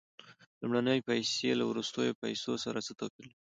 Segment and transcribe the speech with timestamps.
[0.61, 3.39] لومړنۍ پیسې له وروستیو پیسو سره څه توپیر لري